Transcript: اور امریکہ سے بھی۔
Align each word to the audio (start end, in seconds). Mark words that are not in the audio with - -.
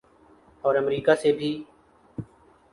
اور 0.63 0.75
امریکہ 0.75 1.15
سے 1.15 1.31
بھی۔ 1.31 1.51